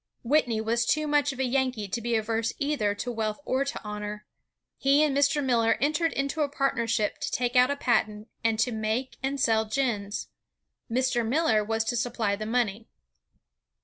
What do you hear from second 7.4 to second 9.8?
out a patent, and to make and sell